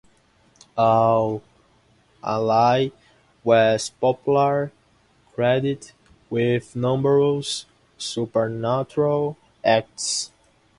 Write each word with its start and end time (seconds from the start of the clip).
Al-Hallaj 0.79 2.91
was 3.43 3.91
popularly 4.01 4.71
credited 5.35 5.91
with 6.27 6.75
numerous 6.75 7.67
supernatural 7.99 9.37
acts. 9.63 10.31